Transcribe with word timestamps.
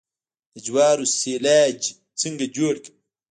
د 0.53 0.55
جوارو 0.65 1.05
سیلاج 1.19 1.79
څنګه 2.21 2.45
جوړ 2.55 2.73
کړم؟ 2.83 2.95